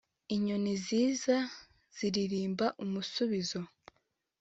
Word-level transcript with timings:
inyoni 0.35 0.73
ziza 0.83 1.37
ziririmba 1.95 2.65
umusubizo 2.83 3.59